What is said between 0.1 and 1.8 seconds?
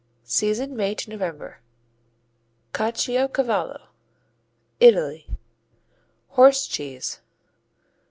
Season May to November.